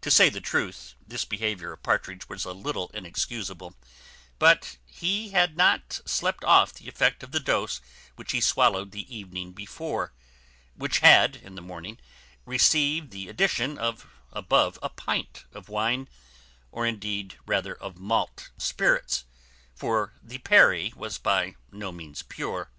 To 0.00 0.10
say 0.10 0.30
the 0.30 0.40
truth, 0.40 0.94
this 1.06 1.24
behaviour 1.24 1.70
of 1.72 1.84
Partridge 1.84 2.28
was 2.28 2.44
a 2.44 2.52
little 2.52 2.90
inexcusable; 2.92 3.76
but 4.40 4.78
he 4.84 5.28
had 5.30 5.56
not 5.56 6.00
slept 6.04 6.42
off 6.42 6.74
the 6.74 6.88
effect 6.88 7.22
of 7.22 7.30
the 7.30 7.38
dose 7.38 7.80
which 8.16 8.32
he 8.32 8.40
swallowed 8.40 8.90
the 8.90 9.06
evening 9.16 9.52
before; 9.52 10.12
which 10.74 10.98
had, 10.98 11.36
in 11.36 11.54
the 11.54 11.62
morning, 11.62 11.98
received 12.44 13.12
the 13.12 13.28
addition 13.28 13.78
of 13.78 14.08
above 14.32 14.76
a 14.82 14.88
pint 14.90 15.44
of 15.52 15.68
wine, 15.68 16.08
or 16.72 16.84
indeed 16.84 17.38
rather 17.46 17.76
of 17.76 17.96
malt 17.96 18.50
spirits; 18.58 19.24
for 19.72 20.14
the 20.20 20.38
perry 20.38 20.92
was 20.96 21.16
by 21.16 21.54
no 21.70 21.92
means 21.92 22.22
pure. 22.24 22.72